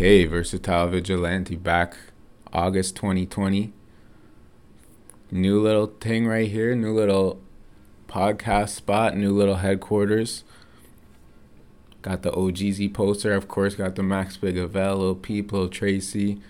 Okay, 0.00 0.24
Versatile 0.24 0.88
Vigilante 0.88 1.56
back 1.56 1.94
August 2.54 2.96
2020. 2.96 3.70
New 5.30 5.60
little 5.60 5.88
thing 5.88 6.26
right 6.26 6.48
here, 6.48 6.74
new 6.74 6.94
little 6.94 7.38
podcast 8.08 8.70
spot, 8.70 9.14
new 9.14 9.36
little 9.36 9.56
headquarters. 9.56 10.42
Got 12.00 12.22
the 12.22 12.30
OGZ 12.30 12.94
poster, 12.94 13.34
of 13.34 13.46
course, 13.46 13.74
got 13.74 13.94
the 13.94 14.02
Max 14.02 14.38
Bigavel, 14.38 14.96
Lil 14.96 15.14
Peep, 15.16 15.52
Tracy. 15.70 16.40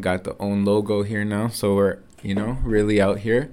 Got 0.00 0.22
the 0.22 0.36
own 0.38 0.64
logo 0.64 1.02
here 1.02 1.24
now, 1.24 1.48
so 1.48 1.74
we're, 1.74 1.98
you 2.22 2.36
know, 2.36 2.58
really 2.62 3.00
out 3.00 3.18
here. 3.18 3.50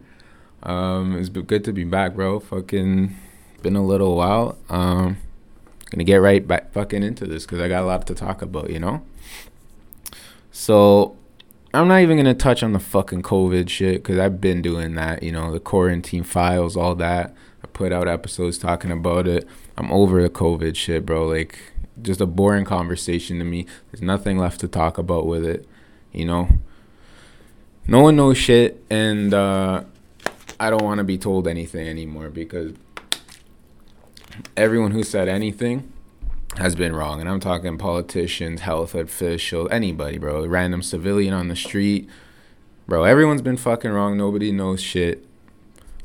Um, 0.62 1.18
it's 1.18 1.30
good 1.30 1.64
to 1.64 1.74
be 1.74 1.84
back, 1.84 2.14
bro. 2.14 2.40
Fucking 2.40 3.16
been 3.64 3.76
a 3.76 3.84
little 3.84 4.16
while. 4.16 4.60
Um, 4.70 5.18
gonna 5.92 6.04
get 6.04 6.18
right 6.18 6.46
back 6.48 6.72
fucking 6.72 7.04
into 7.04 7.26
this 7.26 7.46
because 7.46 7.60
I 7.60 7.68
got 7.68 7.84
a 7.84 7.86
lot 7.86 8.08
to 8.08 8.16
talk 8.16 8.42
about, 8.42 8.70
you 8.70 8.80
know. 8.80 9.04
So 10.52 11.18
I'm 11.74 11.88
not 11.88 12.02
even 12.02 12.18
gonna 12.18 12.34
touch 12.34 12.64
on 12.64 12.74
the 12.74 12.80
fucking 12.80 13.22
COVID 13.22 13.70
shit 13.70 14.02
because 14.02 14.18
I've 14.18 14.42
been 14.42 14.62
doing 14.62 14.96
that, 14.96 15.22
you 15.22 15.32
know, 15.32 15.52
the 15.52 15.60
quarantine 15.60 16.24
files, 16.24 16.76
all 16.76 16.96
that. 16.96 17.36
I 17.64 17.68
put 17.68 17.92
out 17.92 18.08
episodes 18.08 18.58
talking 18.58 18.92
about 18.92 19.28
it. 19.28 19.48
I'm 19.78 19.92
over 19.92 20.22
the 20.22 20.30
COVID 20.30 20.76
shit, 20.76 21.06
bro. 21.06 21.28
Like, 21.28 21.60
just 22.02 22.22
a 22.22 22.26
boring 22.26 22.66
conversation 22.66 23.38
to 23.40 23.46
me. 23.46 23.66
There's 23.92 24.02
nothing 24.02 24.38
left 24.38 24.60
to 24.62 24.68
talk 24.68 24.98
about 24.98 25.28
with 25.28 25.46
it, 25.46 25.68
you 26.12 26.26
know. 26.26 26.48
No 27.88 28.02
one 28.02 28.16
knows 28.16 28.38
shit, 28.38 28.84
and 28.90 29.34
uh, 29.34 29.84
I 30.60 30.70
don't 30.70 30.84
want 30.84 31.00
to 31.00 31.04
be 31.04 31.18
told 31.18 31.48
anything 31.48 31.88
anymore 31.88 32.30
because 32.30 32.74
everyone 34.58 34.92
who 34.92 35.04
said 35.04 35.28
anything 35.28 35.92
has 36.58 36.76
been 36.76 36.96
wrong. 36.96 37.20
And 37.20 37.30
I'm 37.30 37.40
talking 37.40 37.78
politicians, 37.78 38.62
health 38.62 38.94
officials, 38.94 39.70
anybody, 39.72 40.18
bro. 40.18 40.46
Random 40.46 40.82
civilian 40.82 41.34
on 41.34 41.48
the 41.48 41.56
street. 41.56 42.10
Bro, 42.88 43.04
everyone's 43.06 43.42
been 43.42 43.58
fucking 43.58 43.92
wrong. 43.92 44.18
Nobody 44.18 44.52
knows 44.52 44.82
shit. 44.82 45.26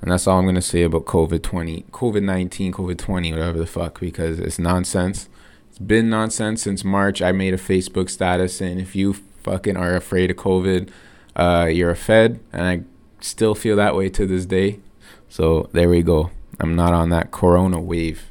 And 0.02 0.12
that's 0.12 0.26
all 0.26 0.38
I'm 0.38 0.46
gonna 0.46 0.62
say 0.62 0.82
about 0.82 1.06
COVID 1.06 1.42
twenty, 1.42 1.84
COVID 1.90 2.22
nineteen, 2.22 2.72
COVID 2.72 2.98
twenty, 2.98 3.32
whatever 3.32 3.58
the 3.58 3.66
fuck, 3.66 3.98
because 3.98 4.38
it's 4.38 4.58
nonsense. 4.58 5.28
It's 5.70 5.78
been 5.78 6.08
nonsense 6.10 6.62
since 6.62 6.84
March. 6.84 7.22
I 7.22 7.32
made 7.32 7.54
a 7.54 7.58
Facebook 7.58 8.10
status 8.10 8.56
saying 8.56 8.78
if 8.78 8.94
you 8.94 9.14
fucking 9.42 9.76
are 9.76 9.96
afraid 9.96 10.30
of 10.30 10.36
COVID, 10.36 10.90
uh, 11.34 11.68
you're 11.72 11.90
a 11.90 11.96
Fed, 11.96 12.40
and 12.52 12.62
I 12.62 12.82
still 13.20 13.54
feel 13.54 13.74
that 13.76 13.96
way 13.96 14.08
to 14.10 14.26
this 14.26 14.46
day. 14.46 14.80
So 15.28 15.68
there 15.72 15.88
we 15.88 16.02
go. 16.02 16.30
I'm 16.60 16.76
not 16.76 16.92
on 16.92 17.08
that 17.08 17.30
Corona 17.30 17.80
wave. 17.80 18.26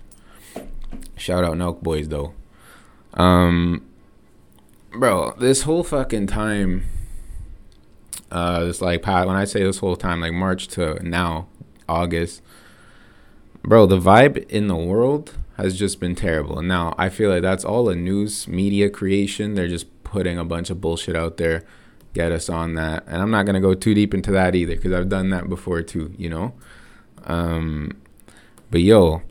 Shout 1.18 1.44
out 1.44 1.56
Nelk 1.56 1.82
Boys 1.82 2.10
though. 2.10 2.34
Um, 3.14 3.86
bro, 4.92 5.34
this 5.40 5.64
whole 5.64 5.84
fucking 5.84 6.28
time, 6.28 6.84
uh, 8.32 8.66
it's 8.68 8.82
like 8.82 9.06
when 9.06 9.30
I 9.30 9.46
say 9.46 9.64
this 9.64 9.80
whole 9.80 9.96
time, 9.96 10.22
like 10.22 10.34
March 10.34 10.68
to 10.70 11.02
now, 11.08 11.48
August, 11.88 12.42
bro, 13.64 13.86
the 13.86 14.00
vibe 14.00 14.48
in 14.50 14.68
the 14.68 14.76
world 14.76 15.38
has 15.58 15.78
just 15.78 16.00
been 16.00 16.16
terrible. 16.16 16.60
And 16.60 16.68
now 16.68 16.94
I 16.98 17.10
feel 17.10 17.30
like 17.30 17.42
that's 17.42 17.64
all 17.64 17.88
a 17.90 17.96
news 17.96 18.48
media 18.48 18.90
creation. 18.90 19.56
They're 19.56 19.68
just 19.68 20.04
putting 20.04 20.38
a 20.38 20.46
bunch 20.46 20.70
of 20.70 20.82
bullshit 20.82 21.16
out 21.16 21.38
there, 21.38 21.64
get 22.14 22.32
us 22.32 22.50
on 22.50 22.74
that. 22.76 23.06
And 23.08 23.22
I'm 23.22 23.32
not 23.32 23.46
gonna 23.46 23.62
go 23.62 23.74
too 23.74 23.94
deep 23.94 24.14
into 24.14 24.32
that 24.32 24.56
either 24.56 24.76
because 24.76 24.92
I've 24.92 25.10
done 25.10 25.30
that 25.30 25.48
before 25.48 25.82
too. 25.82 26.14
You 26.18 26.30
know. 26.30 26.54
Um, 27.24 27.92
but 28.70 28.82
yo, 28.82 29.22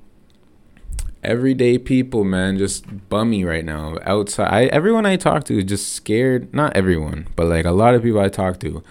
everyday 1.24 1.78
people, 1.78 2.24
man, 2.24 2.58
just 2.58 3.08
bummy 3.08 3.44
right 3.44 3.64
now. 3.64 3.98
Outside, 4.02 4.52
I, 4.52 4.64
everyone 4.66 5.06
I 5.06 5.16
talk 5.16 5.44
to 5.44 5.58
is 5.58 5.64
just 5.64 5.92
scared. 5.92 6.54
Not 6.54 6.76
everyone, 6.76 7.28
but 7.36 7.46
like 7.46 7.64
a 7.64 7.72
lot 7.72 7.94
of 7.94 8.02
people 8.02 8.20
I 8.20 8.28
talk 8.28 8.60
to. 8.60 8.82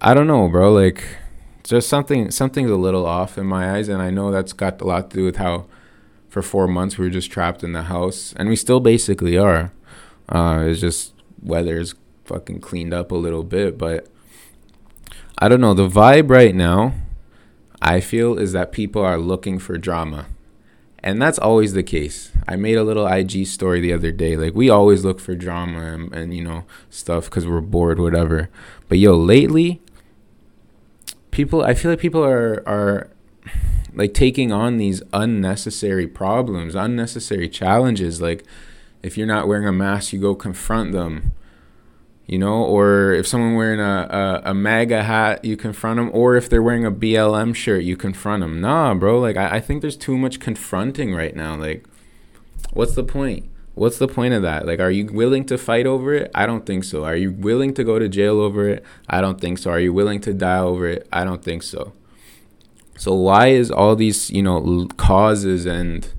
I 0.00 0.14
don't 0.14 0.26
know, 0.26 0.48
bro. 0.48 0.72
Like, 0.72 1.04
just 1.64 1.88
something, 1.88 2.30
something's 2.30 2.70
a 2.70 2.76
little 2.76 3.04
off 3.06 3.36
in 3.36 3.46
my 3.46 3.76
eyes, 3.76 3.88
and 3.88 4.00
I 4.00 4.10
know 4.10 4.30
that's 4.30 4.52
got 4.52 4.80
a 4.80 4.84
lot 4.84 5.10
to 5.10 5.16
do 5.16 5.24
with 5.24 5.36
how, 5.36 5.66
for 6.28 6.42
four 6.42 6.66
months 6.66 6.98
we 6.98 7.06
were 7.06 7.10
just 7.10 7.30
trapped 7.30 7.62
in 7.62 7.72
the 7.72 7.84
house, 7.84 8.32
and 8.36 8.48
we 8.48 8.56
still 8.56 8.80
basically 8.80 9.36
are. 9.36 9.72
Uh, 10.28 10.64
it's 10.66 10.80
just 10.80 11.12
weather's 11.42 11.94
fucking 12.24 12.60
cleaned 12.60 12.94
up 12.94 13.10
a 13.10 13.16
little 13.16 13.44
bit, 13.44 13.76
but 13.76 14.06
I 15.38 15.48
don't 15.48 15.60
know. 15.60 15.74
The 15.74 15.88
vibe 15.88 16.30
right 16.30 16.54
now, 16.54 16.94
I 17.80 18.00
feel, 18.00 18.38
is 18.38 18.52
that 18.52 18.72
people 18.72 19.02
are 19.02 19.18
looking 19.18 19.58
for 19.58 19.78
drama 19.78 20.26
and 21.00 21.22
that's 21.22 21.38
always 21.38 21.74
the 21.74 21.82
case. 21.82 22.32
I 22.46 22.56
made 22.56 22.76
a 22.76 22.84
little 22.84 23.06
IG 23.06 23.46
story 23.46 23.80
the 23.80 23.92
other 23.92 24.10
day. 24.10 24.36
Like 24.36 24.54
we 24.54 24.68
always 24.68 25.04
look 25.04 25.20
for 25.20 25.34
drama 25.34 25.80
and, 25.80 26.14
and 26.14 26.34
you 26.34 26.42
know 26.42 26.64
stuff 26.90 27.26
because 27.26 27.46
we're 27.46 27.60
bored, 27.60 28.00
whatever. 28.00 28.48
But 28.88 28.98
yo, 28.98 29.14
lately, 29.14 29.80
people, 31.30 31.62
I 31.62 31.74
feel 31.74 31.90
like 31.90 32.00
people 32.00 32.24
are 32.24 32.62
are 32.66 33.10
like 33.94 34.14
taking 34.14 34.52
on 34.52 34.76
these 34.76 35.02
unnecessary 35.12 36.06
problems, 36.06 36.74
unnecessary 36.74 37.48
challenges. 37.48 38.20
Like 38.20 38.44
if 39.02 39.16
you're 39.16 39.26
not 39.26 39.46
wearing 39.46 39.66
a 39.66 39.72
mask, 39.72 40.12
you 40.12 40.20
go 40.20 40.34
confront 40.34 40.92
them 40.92 41.32
you 42.28 42.38
know, 42.38 42.62
or 42.62 43.12
if 43.12 43.26
someone 43.26 43.54
wearing 43.54 43.80
a, 43.80 44.42
a, 44.44 44.50
a 44.50 44.54
MAGA 44.54 45.02
hat, 45.02 45.44
you 45.46 45.56
confront 45.56 45.96
them, 45.96 46.10
or 46.12 46.36
if 46.36 46.50
they're 46.50 46.62
wearing 46.62 46.84
a 46.84 46.92
BLM 46.92 47.54
shirt, 47.54 47.82
you 47.84 47.96
confront 47.96 48.42
them. 48.42 48.60
Nah, 48.60 48.94
bro, 48.94 49.18
like 49.18 49.38
I, 49.38 49.56
I 49.56 49.60
think 49.60 49.80
there's 49.80 49.96
too 49.96 50.18
much 50.18 50.38
confronting 50.38 51.14
right 51.14 51.34
now. 51.34 51.56
Like, 51.56 51.86
what's 52.74 52.94
the 52.94 53.02
point? 53.02 53.48
What's 53.74 53.96
the 53.96 54.08
point 54.08 54.34
of 54.34 54.42
that? 54.42 54.66
Like, 54.66 54.78
are 54.78 54.90
you 54.90 55.06
willing 55.06 55.46
to 55.46 55.56
fight 55.56 55.86
over 55.86 56.12
it? 56.12 56.30
I 56.34 56.44
don't 56.44 56.66
think 56.66 56.84
so. 56.84 57.04
Are 57.04 57.16
you 57.16 57.32
willing 57.32 57.72
to 57.74 57.84
go 57.84 57.98
to 57.98 58.10
jail 58.10 58.40
over 58.40 58.68
it? 58.68 58.84
I 59.08 59.22
don't 59.22 59.40
think 59.40 59.56
so. 59.56 59.70
Are 59.70 59.80
you 59.80 59.94
willing 59.94 60.20
to 60.22 60.34
die 60.34 60.58
over 60.58 60.86
it? 60.86 61.08
I 61.10 61.24
don't 61.24 61.42
think 61.42 61.62
so. 61.62 61.94
So 62.98 63.14
why 63.14 63.48
is 63.48 63.70
all 63.70 63.96
these, 63.96 64.28
you 64.30 64.42
know, 64.42 64.86
causes 64.98 65.64
and 65.64 66.12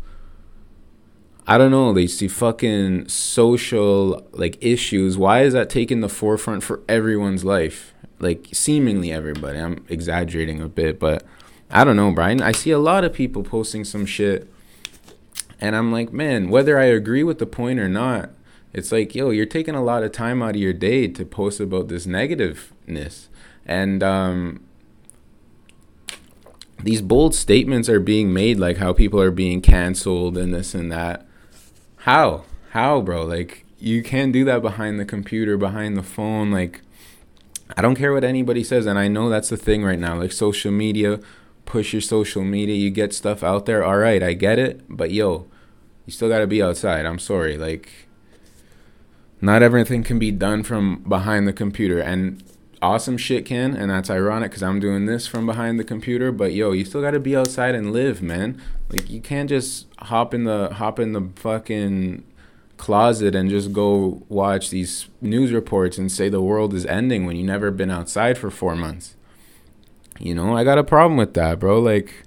I 1.49 1.57
don't 1.57 1.71
know, 1.71 1.93
they 1.93 2.05
see 2.05 2.27
fucking 2.27 3.07
social 3.07 4.23
like 4.33 4.55
issues. 4.61 5.17
Why 5.17 5.41
is 5.41 5.53
that 5.53 5.67
taking 5.67 6.01
the 6.01 6.07
forefront 6.07 6.61
for 6.61 6.83
everyone's 6.87 7.43
life? 7.43 7.91
Like 8.19 8.49
seemingly 8.53 9.11
everybody. 9.11 9.57
I'm 9.57 9.83
exaggerating 9.89 10.61
a 10.61 10.69
bit, 10.69 10.99
but 10.99 11.23
I 11.71 11.83
don't 11.83 11.95
know, 11.95 12.11
Brian. 12.11 12.39
I 12.39 12.51
see 12.51 12.69
a 12.69 12.77
lot 12.77 13.03
of 13.03 13.13
people 13.13 13.41
posting 13.41 13.83
some 13.83 14.05
shit 14.05 14.47
and 15.59 15.75
I'm 15.75 15.91
like, 15.91 16.13
man, 16.13 16.49
whether 16.49 16.77
I 16.77 16.85
agree 16.85 17.23
with 17.23 17.39
the 17.39 17.47
point 17.47 17.79
or 17.79 17.89
not, 17.89 18.29
it's 18.71 18.91
like, 18.91 19.15
yo, 19.15 19.31
you're 19.31 19.47
taking 19.47 19.73
a 19.73 19.83
lot 19.83 20.03
of 20.03 20.11
time 20.11 20.43
out 20.43 20.51
of 20.51 20.61
your 20.61 20.71
day 20.71 21.07
to 21.07 21.25
post 21.25 21.59
about 21.59 21.87
this 21.87 22.05
negativeness. 22.05 23.27
And 23.65 24.03
um 24.03 24.63
these 26.83 27.01
bold 27.01 27.33
statements 27.33 27.89
are 27.89 27.99
being 27.99 28.31
made 28.31 28.59
like 28.59 28.77
how 28.77 28.93
people 28.93 29.19
are 29.19 29.31
being 29.31 29.61
canceled 29.61 30.37
and 30.37 30.53
this 30.53 30.75
and 30.75 30.91
that 30.91 31.25
how? 32.09 32.43
How, 32.71 33.01
bro? 33.01 33.23
Like 33.23 33.65
you 33.77 34.01
can't 34.01 34.33
do 34.33 34.43
that 34.45 34.63
behind 34.63 34.99
the 34.99 35.05
computer, 35.05 35.57
behind 35.57 35.95
the 35.95 36.01
phone. 36.01 36.49
Like 36.49 36.81
I 37.77 37.83
don't 37.83 37.95
care 37.95 38.11
what 38.11 38.23
anybody 38.23 38.63
says, 38.63 38.87
and 38.87 38.97
I 38.97 39.07
know 39.07 39.29
that's 39.29 39.49
the 39.49 39.57
thing 39.57 39.83
right 39.83 39.99
now. 39.99 40.15
Like 40.17 40.31
social 40.31 40.71
media, 40.71 41.19
push 41.65 41.93
your 41.93 42.01
social 42.01 42.43
media, 42.43 42.75
you 42.75 42.89
get 42.89 43.13
stuff 43.13 43.43
out 43.43 43.67
there. 43.67 43.83
All 43.83 43.97
right, 43.97 44.23
I 44.23 44.33
get 44.33 44.57
it, 44.57 44.81
but 44.89 45.11
yo, 45.11 45.45
you 46.07 46.11
still 46.11 46.29
got 46.29 46.39
to 46.39 46.47
be 46.47 46.63
outside. 46.63 47.05
I'm 47.05 47.19
sorry. 47.19 47.57
Like 47.59 47.91
not 49.39 49.61
everything 49.61 50.03
can 50.03 50.17
be 50.17 50.31
done 50.31 50.63
from 50.63 51.03
behind 51.07 51.47
the 51.47 51.53
computer 51.53 51.99
and 51.99 52.43
awesome 52.81 53.17
shit 53.17 53.45
can 53.45 53.75
and 53.75 53.91
that's 53.91 54.09
ironic 54.09 54.51
because 54.51 54.63
i'm 54.63 54.79
doing 54.79 55.05
this 55.05 55.27
from 55.27 55.45
behind 55.45 55.77
the 55.77 55.83
computer 55.83 56.31
but 56.31 56.53
yo 56.53 56.71
you 56.71 56.85
still 56.85 57.01
got 57.01 57.11
to 57.11 57.19
be 57.19 57.35
outside 57.35 57.75
and 57.75 57.91
live 57.91 58.21
man 58.21 58.61
like 58.89 59.09
you 59.09 59.19
can't 59.19 59.49
just 59.49 59.85
hop 59.99 60.33
in 60.33 60.45
the 60.45 60.73
hop 60.75 60.97
in 60.97 61.11
the 61.11 61.29
fucking 61.35 62.23
closet 62.79 63.35
and 63.35 63.49
just 63.49 63.71
go 63.71 64.23
watch 64.29 64.71
these 64.71 65.07
news 65.21 65.51
reports 65.51 65.97
and 65.97 66.11
say 66.11 66.29
the 66.29 66.41
world 66.41 66.73
is 66.73 66.85
ending 66.87 67.25
when 67.25 67.35
you 67.35 67.43
never 67.43 67.69
been 67.69 67.91
outside 67.91 68.37
for 68.37 68.49
4 68.49 68.75
months. 68.75 69.15
You 70.17 70.33
know, 70.33 70.55
I 70.57 70.63
got 70.63 70.77
a 70.77 70.83
problem 70.83 71.17
with 71.17 71.33
that, 71.35 71.59
bro. 71.59 71.79
Like 71.79 72.23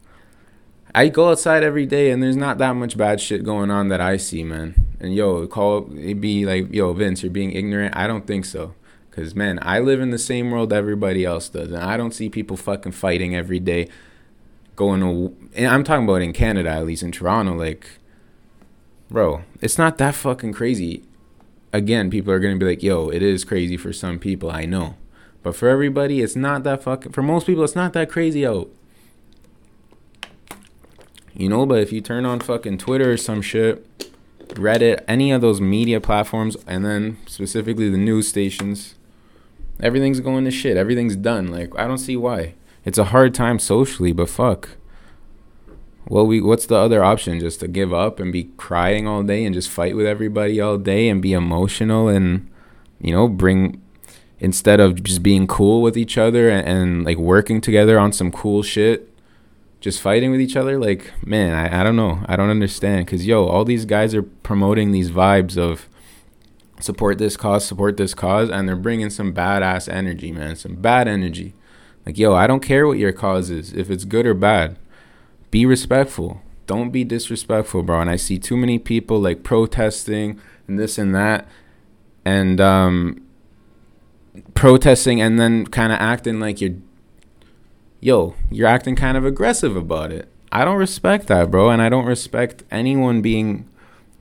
I 0.94 1.08
go 1.08 1.30
outside 1.30 1.64
every 1.64 1.86
day 1.86 2.10
and 2.10 2.22
there's 2.22 2.36
not 2.36 2.58
that 2.58 2.74
much 2.74 2.96
bad 2.96 3.20
shit 3.20 3.44
going 3.44 3.70
on 3.70 3.88
that 3.88 4.00
I 4.00 4.18
see, 4.18 4.44
man. 4.44 4.74
And 5.00 5.14
yo, 5.14 5.46
call 5.46 5.90
it 5.96 6.20
be 6.20 6.44
like, 6.44 6.72
yo, 6.72 6.92
Vince, 6.92 7.22
you're 7.22 7.32
being 7.32 7.52
ignorant. 7.52 7.96
I 7.96 8.06
don't 8.06 8.26
think 8.26 8.44
so. 8.44 8.74
Cause 9.12 9.34
man, 9.34 9.58
I 9.60 9.78
live 9.78 10.00
in 10.00 10.10
the 10.10 10.18
same 10.18 10.50
world 10.50 10.72
everybody 10.72 11.24
else 11.24 11.50
does, 11.50 11.70
and 11.70 11.82
I 11.82 11.96
don't 11.96 12.14
see 12.14 12.30
people 12.30 12.56
fucking 12.56 12.92
fighting 12.92 13.34
every 13.36 13.60
day 13.60 13.88
going 14.74 15.00
to 15.00 15.36
and 15.54 15.66
I'm 15.66 15.84
talking 15.84 16.04
about 16.04 16.22
in 16.22 16.32
Canada 16.32 16.70
at 16.70 16.86
least 16.86 17.02
in 17.02 17.12
Toronto 17.12 17.54
like 17.54 17.86
bro 19.10 19.42
it's 19.60 19.78
not 19.78 19.98
that 19.98 20.14
fucking 20.14 20.52
crazy. 20.52 21.04
Again 21.72 22.10
people 22.10 22.32
are 22.32 22.40
going 22.40 22.58
to 22.58 22.64
be 22.64 22.70
like 22.70 22.82
yo 22.82 23.08
it 23.10 23.22
is 23.22 23.44
crazy 23.44 23.76
for 23.76 23.92
some 23.92 24.18
people 24.18 24.50
I 24.50 24.64
know. 24.64 24.96
But 25.42 25.56
for 25.56 25.68
everybody 25.68 26.22
it's 26.22 26.36
not 26.36 26.62
that 26.64 26.82
fucking 26.82 27.12
for 27.12 27.22
most 27.22 27.46
people 27.46 27.64
it's 27.64 27.76
not 27.76 27.92
that 27.92 28.10
crazy 28.10 28.46
out. 28.46 28.70
You 31.34 31.48
know 31.48 31.66
but 31.66 31.80
if 31.80 31.92
you 31.92 32.00
turn 32.00 32.24
on 32.24 32.40
fucking 32.40 32.78
Twitter 32.78 33.12
or 33.12 33.16
some 33.16 33.42
shit 33.42 33.86
Reddit, 34.54 35.02
any 35.08 35.32
of 35.32 35.40
those 35.40 35.62
media 35.62 35.98
platforms, 35.98 36.58
and 36.66 36.84
then 36.84 37.16
specifically 37.26 37.88
the 37.88 37.96
news 37.96 38.28
stations, 38.28 38.96
everything's 39.80 40.20
going 40.20 40.44
to 40.44 40.50
shit. 40.50 40.76
Everything's 40.76 41.16
done. 41.16 41.48
Like 41.48 41.76
I 41.78 41.86
don't 41.86 41.98
see 41.98 42.16
why. 42.16 42.54
It's 42.84 42.98
a 42.98 43.04
hard 43.04 43.34
time 43.34 43.58
socially, 43.58 44.12
but 44.12 44.28
fuck. 44.28 44.70
Well, 46.08 46.26
we 46.26 46.40
what's 46.40 46.66
the 46.66 46.76
other 46.76 47.04
option? 47.04 47.40
Just 47.40 47.60
to 47.60 47.68
give 47.68 47.92
up 47.92 48.18
and 48.18 48.32
be 48.32 48.50
crying 48.56 49.06
all 49.06 49.22
day 49.22 49.44
and 49.44 49.54
just 49.54 49.70
fight 49.70 49.96
with 49.96 50.06
everybody 50.06 50.60
all 50.60 50.78
day 50.78 51.08
and 51.08 51.22
be 51.22 51.32
emotional 51.32 52.08
and 52.08 52.50
you 53.00 53.12
know 53.12 53.28
bring 53.28 53.80
instead 54.38 54.80
of 54.80 55.02
just 55.04 55.22
being 55.22 55.46
cool 55.46 55.82
with 55.82 55.96
each 55.96 56.18
other 56.18 56.48
and, 56.48 56.66
and 56.66 57.04
like 57.04 57.18
working 57.18 57.60
together 57.60 57.98
on 57.98 58.12
some 58.12 58.30
cool 58.32 58.62
shit 58.62 59.08
just 59.80 60.00
fighting 60.00 60.30
with 60.30 60.40
each 60.40 60.56
other 60.56 60.78
like 60.78 61.12
man 61.24 61.54
i, 61.54 61.80
I 61.80 61.82
don't 61.84 61.96
know 61.96 62.24
i 62.26 62.36
don't 62.36 62.50
understand 62.50 63.06
because 63.06 63.26
yo 63.26 63.46
all 63.46 63.64
these 63.64 63.84
guys 63.84 64.14
are 64.14 64.22
promoting 64.22 64.92
these 64.92 65.10
vibes 65.10 65.56
of 65.56 65.88
support 66.82 67.18
this 67.18 67.36
cause 67.36 67.64
support 67.64 67.96
this 67.96 68.14
cause 68.14 68.50
and 68.50 68.68
they're 68.68 68.76
bringing 68.76 69.10
some 69.10 69.32
badass 69.32 69.92
energy 69.92 70.32
man 70.32 70.56
some 70.56 70.74
bad 70.74 71.08
energy 71.08 71.54
like 72.04 72.18
yo 72.18 72.34
i 72.34 72.46
don't 72.46 72.62
care 72.62 72.86
what 72.86 72.98
your 72.98 73.12
cause 73.12 73.50
is 73.50 73.72
if 73.72 73.90
it's 73.90 74.04
good 74.04 74.26
or 74.26 74.34
bad 74.34 74.76
be 75.50 75.64
respectful 75.64 76.42
don't 76.66 76.90
be 76.90 77.04
disrespectful 77.04 77.82
bro 77.82 78.00
and 78.00 78.10
i 78.10 78.16
see 78.16 78.38
too 78.38 78.56
many 78.56 78.78
people 78.78 79.20
like 79.20 79.42
protesting 79.42 80.40
and 80.66 80.78
this 80.78 80.98
and 80.98 81.14
that 81.14 81.46
and 82.24 82.60
um 82.60 83.20
protesting 84.54 85.20
and 85.20 85.38
then 85.38 85.66
kind 85.66 85.92
of 85.92 85.98
acting 85.98 86.40
like 86.40 86.60
you're 86.60 86.74
yo, 88.02 88.34
you're 88.50 88.66
acting 88.66 88.96
kind 88.96 89.16
of 89.16 89.24
aggressive 89.24 89.76
about 89.76 90.12
it. 90.12 90.28
I 90.50 90.66
don't 90.66 90.76
respect 90.76 91.28
that, 91.28 91.50
bro. 91.50 91.70
And 91.70 91.80
I 91.80 91.88
don't 91.88 92.04
respect 92.04 92.64
anyone 92.70 93.22
being 93.22 93.66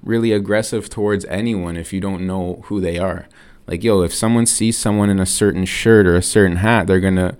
really 0.03 0.31
aggressive 0.31 0.89
towards 0.89 1.25
anyone 1.25 1.77
if 1.77 1.93
you 1.93 1.99
don't 1.99 2.25
know 2.25 2.61
who 2.65 2.81
they 2.81 2.97
are. 2.97 3.27
Like, 3.67 3.83
yo, 3.83 4.01
if 4.01 4.13
someone 4.13 4.45
sees 4.45 4.77
someone 4.77 5.09
in 5.09 5.19
a 5.19 5.25
certain 5.25 5.65
shirt 5.65 6.07
or 6.07 6.15
a 6.15 6.23
certain 6.23 6.57
hat, 6.57 6.87
they're 6.87 6.99
going 6.99 7.15
to 7.15 7.37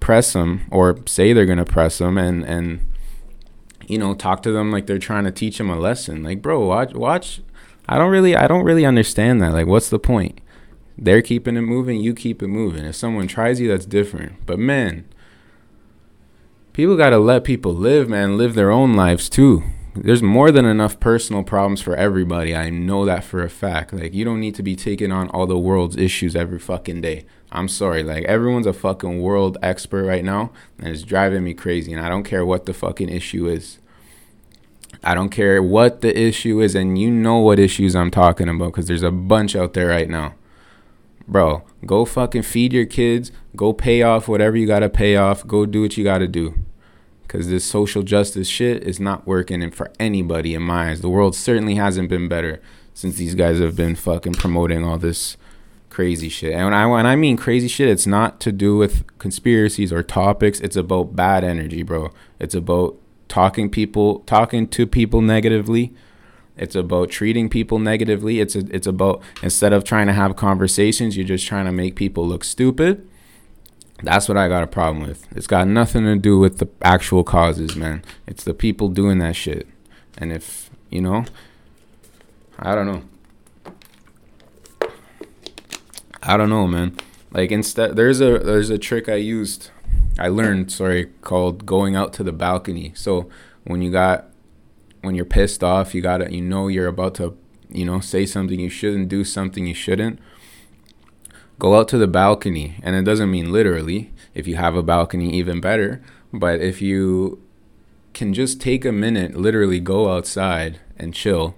press 0.00 0.32
them 0.32 0.66
or 0.70 0.98
say 1.06 1.32
they're 1.32 1.46
going 1.46 1.58
to 1.58 1.64
press 1.64 1.98
them 1.98 2.16
and, 2.16 2.44
and, 2.44 2.80
you 3.86 3.98
know, 3.98 4.14
talk 4.14 4.42
to 4.44 4.52
them 4.52 4.70
like 4.70 4.86
they're 4.86 4.98
trying 4.98 5.24
to 5.24 5.32
teach 5.32 5.58
them 5.58 5.70
a 5.70 5.78
lesson. 5.78 6.22
Like, 6.22 6.40
bro, 6.40 6.64
watch, 6.64 6.94
watch. 6.94 7.42
I 7.88 7.98
don't 7.98 8.10
really, 8.10 8.36
I 8.36 8.46
don't 8.46 8.64
really 8.64 8.86
understand 8.86 9.42
that. 9.42 9.52
Like, 9.52 9.66
what's 9.66 9.90
the 9.90 9.98
point? 9.98 10.40
They're 10.96 11.22
keeping 11.22 11.56
it 11.56 11.62
moving, 11.62 12.00
you 12.00 12.14
keep 12.14 12.42
it 12.42 12.48
moving. 12.48 12.84
If 12.84 12.94
someone 12.94 13.26
tries 13.26 13.60
you, 13.60 13.68
that's 13.68 13.84
different. 13.84 14.46
But 14.46 14.58
man, 14.58 15.06
people 16.72 16.96
got 16.96 17.10
to 17.10 17.18
let 17.18 17.44
people 17.44 17.74
live, 17.74 18.08
man, 18.08 18.38
live 18.38 18.54
their 18.54 18.70
own 18.70 18.94
lives 18.94 19.28
too. 19.28 19.64
There's 19.96 20.22
more 20.22 20.50
than 20.50 20.64
enough 20.64 20.98
personal 20.98 21.44
problems 21.44 21.80
for 21.80 21.94
everybody. 21.94 22.54
I 22.54 22.68
know 22.68 23.04
that 23.04 23.22
for 23.22 23.42
a 23.42 23.48
fact. 23.48 23.92
Like, 23.92 24.12
you 24.12 24.24
don't 24.24 24.40
need 24.40 24.56
to 24.56 24.62
be 24.62 24.74
taking 24.74 25.12
on 25.12 25.28
all 25.28 25.46
the 25.46 25.58
world's 25.58 25.96
issues 25.96 26.34
every 26.34 26.58
fucking 26.58 27.00
day. 27.00 27.26
I'm 27.52 27.68
sorry. 27.68 28.02
Like, 28.02 28.24
everyone's 28.24 28.66
a 28.66 28.72
fucking 28.72 29.22
world 29.22 29.56
expert 29.62 30.04
right 30.04 30.24
now, 30.24 30.50
and 30.78 30.88
it's 30.88 31.02
driving 31.02 31.44
me 31.44 31.54
crazy. 31.54 31.92
And 31.92 32.04
I 32.04 32.08
don't 32.08 32.24
care 32.24 32.44
what 32.44 32.66
the 32.66 32.74
fucking 32.74 33.08
issue 33.08 33.46
is. 33.46 33.78
I 35.02 35.14
don't 35.14 35.28
care 35.28 35.62
what 35.62 36.00
the 36.00 36.18
issue 36.18 36.60
is, 36.60 36.74
and 36.74 36.98
you 36.98 37.10
know 37.10 37.38
what 37.38 37.58
issues 37.58 37.94
I'm 37.94 38.10
talking 38.10 38.48
about 38.48 38.72
because 38.72 38.88
there's 38.88 39.02
a 39.02 39.10
bunch 39.12 39.54
out 39.54 39.74
there 39.74 39.88
right 39.88 40.08
now. 40.08 40.34
Bro, 41.28 41.62
go 41.86 42.04
fucking 42.04 42.42
feed 42.42 42.72
your 42.72 42.86
kids, 42.86 43.30
go 43.54 43.72
pay 43.72 44.02
off 44.02 44.28
whatever 44.28 44.56
you 44.56 44.66
gotta 44.66 44.90
pay 44.90 45.16
off, 45.16 45.46
go 45.46 45.66
do 45.66 45.82
what 45.82 45.96
you 45.96 46.04
gotta 46.04 46.28
do. 46.28 46.63
Cause 47.26 47.48
this 47.48 47.64
social 47.64 48.02
justice 48.02 48.46
shit 48.46 48.84
is 48.84 49.00
not 49.00 49.26
working 49.26 49.62
and 49.62 49.74
for 49.74 49.90
anybody 49.98 50.54
in 50.54 50.62
my 50.62 50.90
eyes. 50.90 51.00
The 51.00 51.08
world 51.08 51.34
certainly 51.34 51.74
hasn't 51.74 52.08
been 52.08 52.28
better 52.28 52.60
since 52.92 53.16
these 53.16 53.34
guys 53.34 53.58
have 53.58 53.74
been 53.74 53.96
fucking 53.96 54.34
promoting 54.34 54.84
all 54.84 54.98
this 54.98 55.36
crazy 55.90 56.28
shit. 56.28 56.52
And 56.52 56.64
when 56.64 56.74
I 56.74 56.86
when 56.86 57.06
I 57.06 57.16
mean 57.16 57.36
crazy 57.36 57.68
shit, 57.68 57.88
it's 57.88 58.06
not 58.06 58.40
to 58.40 58.52
do 58.52 58.76
with 58.76 59.04
conspiracies 59.18 59.92
or 59.92 60.02
topics. 60.02 60.60
It's 60.60 60.76
about 60.76 61.16
bad 61.16 61.44
energy, 61.44 61.82
bro. 61.82 62.10
It's 62.38 62.54
about 62.54 62.96
talking 63.28 63.70
people 63.70 64.20
talking 64.20 64.66
to 64.68 64.86
people 64.86 65.20
negatively. 65.20 65.94
It's 66.56 66.76
about 66.76 67.10
treating 67.10 67.48
people 67.48 67.78
negatively. 67.78 68.40
It's 68.40 68.54
a, 68.54 68.60
it's 68.70 68.86
about 68.86 69.22
instead 69.42 69.72
of 69.72 69.84
trying 69.84 70.06
to 70.06 70.12
have 70.12 70.36
conversations, 70.36 71.16
you're 71.16 71.26
just 71.26 71.46
trying 71.46 71.64
to 71.66 71.72
make 71.72 71.96
people 71.96 72.26
look 72.26 72.44
stupid. 72.44 73.08
That's 74.02 74.28
what 74.28 74.36
I 74.36 74.48
got 74.48 74.62
a 74.62 74.66
problem 74.66 75.06
with. 75.06 75.26
It's 75.36 75.46
got 75.46 75.68
nothing 75.68 76.04
to 76.04 76.16
do 76.16 76.38
with 76.38 76.58
the 76.58 76.68
actual 76.82 77.24
causes, 77.24 77.76
man. 77.76 78.02
It's 78.26 78.44
the 78.44 78.54
people 78.54 78.88
doing 78.88 79.18
that 79.18 79.36
shit. 79.36 79.68
And 80.18 80.32
if, 80.32 80.70
you 80.90 81.00
know, 81.00 81.24
I 82.58 82.74
don't 82.74 82.86
know. 82.86 83.02
I 86.22 86.36
don't 86.36 86.50
know, 86.50 86.66
man. 86.66 86.96
Like 87.32 87.50
instead 87.50 87.96
there's 87.96 88.20
a 88.20 88.38
there's 88.38 88.70
a 88.70 88.78
trick 88.78 89.08
I 89.08 89.16
used 89.16 89.70
I 90.18 90.28
learned, 90.28 90.70
sorry, 90.70 91.06
called 91.20 91.66
going 91.66 91.96
out 91.96 92.12
to 92.14 92.22
the 92.22 92.32
balcony. 92.32 92.92
So 92.94 93.28
when 93.64 93.82
you 93.82 93.90
got 93.90 94.28
when 95.02 95.14
you're 95.14 95.24
pissed 95.24 95.64
off, 95.64 95.94
you 95.94 96.00
got 96.00 96.18
to 96.18 96.32
you 96.32 96.40
know 96.40 96.68
you're 96.68 96.86
about 96.86 97.14
to, 97.16 97.36
you 97.68 97.84
know, 97.84 98.00
say 98.00 98.24
something 98.24 98.58
you 98.60 98.70
shouldn't, 98.70 99.08
do 99.08 99.24
something 99.24 99.66
you 99.66 99.74
shouldn't 99.74 100.20
go 101.64 101.76
out 101.76 101.88
to 101.88 101.96
the 101.96 102.06
balcony 102.06 102.76
and 102.82 102.94
it 102.94 103.04
doesn't 103.04 103.30
mean 103.30 103.50
literally 103.50 104.12
if 104.34 104.46
you 104.46 104.54
have 104.54 104.76
a 104.76 104.82
balcony 104.82 105.32
even 105.32 105.62
better 105.62 106.02
but 106.30 106.60
if 106.60 106.82
you 106.82 107.40
can 108.12 108.34
just 108.34 108.60
take 108.60 108.84
a 108.84 108.92
minute 108.92 109.34
literally 109.34 109.80
go 109.80 110.14
outside 110.14 110.78
and 110.98 111.14
chill 111.14 111.54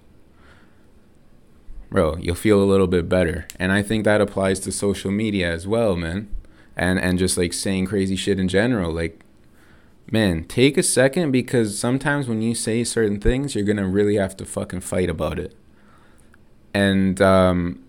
bro 1.91 2.17
you'll 2.19 2.37
feel 2.37 2.63
a 2.63 2.71
little 2.73 2.87
bit 2.87 3.09
better. 3.09 3.49
And 3.59 3.73
i 3.73 3.83
think 3.83 4.05
that 4.05 4.21
applies 4.21 4.61
to 4.61 4.71
social 4.71 5.11
media 5.11 5.53
as 5.53 5.67
well 5.67 5.97
man 5.97 6.29
and 6.77 7.01
and 7.01 7.19
just 7.19 7.37
like 7.37 7.53
saying 7.53 7.87
crazy 7.87 8.15
shit 8.15 8.39
in 8.39 8.47
general 8.47 8.93
like 8.93 9.25
man 10.13 10.45
take 10.45 10.79
a 10.79 10.85
second 10.85 11.33
because 11.33 11.77
sometimes 11.77 12.29
when 12.29 12.43
you 12.43 12.55
say 12.55 12.85
certain 12.85 13.21
things 13.21 13.57
you're 13.57 13.65
gonna 13.65 13.89
really 13.89 14.15
have 14.15 14.37
to 14.37 14.45
fucking 14.45 14.83
fight 14.83 15.11
about 15.11 15.41
it. 15.41 15.57
And 16.73 17.21
um 17.21 17.83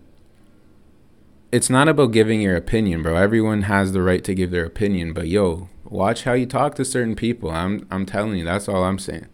it's 1.50 1.70
not 1.70 1.88
about 1.88 2.12
giving 2.12 2.40
your 2.40 2.56
opinion, 2.56 3.02
bro. 3.02 3.16
Everyone 3.16 3.62
has 3.62 3.92
the 3.92 4.02
right 4.02 4.22
to 4.24 4.34
give 4.34 4.50
their 4.50 4.64
opinion, 4.64 5.12
but 5.12 5.28
yo, 5.28 5.68
watch 5.84 6.24
how 6.24 6.34
you 6.34 6.46
talk 6.46 6.74
to 6.74 6.84
certain 6.84 7.16
people. 7.16 7.50
I'm 7.50 7.86
I'm 7.90 8.04
telling 8.04 8.36
you, 8.36 8.44
that's 8.44 8.68
all 8.68 8.84
I'm 8.84 8.98
saying. 8.98 9.26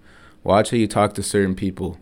Watch 0.42 0.70
how 0.70 0.76
you 0.76 0.86
talk 0.86 1.14
to 1.14 1.22
certain 1.22 1.54
people. 1.54 1.98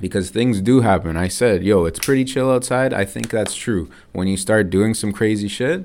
Because 0.00 0.30
things 0.30 0.60
do 0.60 0.80
happen. 0.80 1.16
I 1.16 1.28
said, 1.28 1.62
yo, 1.62 1.84
it's 1.84 2.00
pretty 2.00 2.24
chill 2.24 2.50
outside. 2.50 2.92
I 2.92 3.04
think 3.04 3.30
that's 3.30 3.54
true. 3.54 3.88
When 4.12 4.26
you 4.26 4.36
start 4.36 4.68
doing 4.68 4.94
some 4.94 5.12
crazy 5.12 5.46
shit 5.46 5.84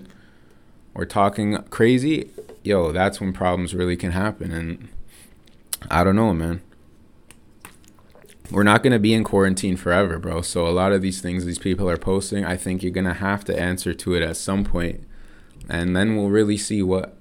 or 0.95 1.05
talking 1.05 1.61
crazy, 1.69 2.31
yo, 2.63 2.91
that's 2.91 3.21
when 3.21 3.31
problems 3.31 3.75
really 3.75 3.95
can 3.95 4.13
happen. 4.13 4.51
And 4.51 4.87
I 5.91 6.03
don't 6.03 6.15
know, 6.15 6.33
man 6.33 6.61
we're 8.51 8.63
not 8.63 8.83
going 8.83 8.93
to 8.93 8.99
be 8.99 9.13
in 9.13 9.23
quarantine 9.23 9.75
forever, 9.75 10.19
bro. 10.19 10.41
So 10.41 10.67
a 10.67 10.69
lot 10.69 10.93
of 10.93 11.01
these 11.01 11.21
things 11.21 11.45
these 11.45 11.59
people 11.59 11.89
are 11.89 11.97
posting, 11.97 12.45
I 12.45 12.55
think 12.55 12.81
you're 12.81 12.91
going 12.91 13.05
to 13.05 13.13
have 13.13 13.43
to 13.45 13.59
answer 13.59 13.93
to 13.93 14.15
it 14.15 14.23
at 14.23 14.37
some 14.37 14.63
point. 14.63 15.03
And 15.69 15.95
then 15.95 16.15
we'll 16.15 16.29
really 16.29 16.57
see 16.57 16.81
what 16.81 17.17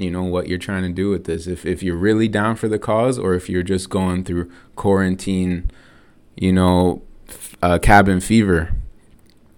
you 0.00 0.10
know 0.10 0.22
what 0.22 0.48
you're 0.48 0.58
trying 0.58 0.82
to 0.82 0.88
do 0.88 1.10
with 1.10 1.24
this. 1.24 1.46
If 1.46 1.66
if 1.66 1.82
you're 1.82 1.96
really 1.96 2.26
down 2.26 2.56
for 2.56 2.68
the 2.68 2.78
cause 2.78 3.18
or 3.18 3.34
if 3.34 3.48
you're 3.48 3.62
just 3.62 3.90
going 3.90 4.24
through 4.24 4.50
quarantine, 4.74 5.70
you 6.36 6.52
know, 6.52 7.02
uh, 7.62 7.78
cabin 7.78 8.20
fever 8.20 8.72